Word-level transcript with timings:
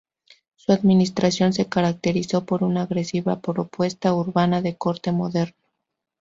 Su 0.55 0.71
administración 0.71 1.53
se 1.53 1.67
caracterizó 1.69 2.43
por 2.43 2.63
una 2.63 2.81
agresiva 2.81 3.39
propuesta 3.39 4.15
urbana 4.15 4.63
de 4.63 4.75
corte 4.75 5.11
moderno. 5.11 5.61